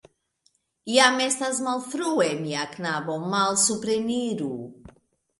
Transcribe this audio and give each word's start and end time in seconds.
Jam 0.93 1.19
estas 1.25 1.59
malfrue, 1.67 2.29
mia 2.45 2.63
knabo, 2.71 3.17
malsupreniru. 3.33 4.49